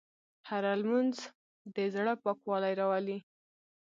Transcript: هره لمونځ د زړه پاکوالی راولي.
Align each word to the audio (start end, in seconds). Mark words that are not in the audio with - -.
هره 0.49 0.71
لمونځ 0.81 1.15
د 1.75 1.77
زړه 1.93 2.13
پاکوالی 2.23 2.73
راولي. 2.79 3.17